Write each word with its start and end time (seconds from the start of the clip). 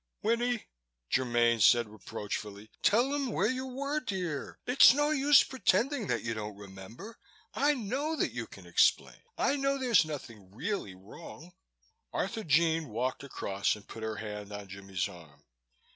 "Winnie," 0.23 0.65
Germaine 1.13 1.59
said 1.59 1.87
reproachfully. 1.87 2.71
"Tell 2.81 3.13
him 3.13 3.27
where 3.27 3.51
you 3.51 3.67
were, 3.67 3.99
dear. 3.99 4.57
It's 4.65 4.95
no 4.95 5.11
use 5.11 5.43
pretending 5.43 6.07
that 6.07 6.23
you 6.23 6.33
don't 6.33 6.57
remember. 6.57 7.19
I 7.53 7.75
know 7.75 8.15
that 8.15 8.31
you 8.31 8.47
can 8.47 8.65
explain. 8.65 9.21
I 9.37 9.57
know 9.57 9.77
there's 9.77 10.03
nothing 10.03 10.55
really 10.55 10.95
wrong." 10.95 11.51
Arthurjean 12.15 12.87
walked 12.87 13.23
across 13.23 13.75
and 13.75 13.87
put 13.87 14.01
her 14.01 14.15
hand 14.15 14.51
on 14.51 14.69
Jimmie's 14.69 15.07
arm. 15.07 15.43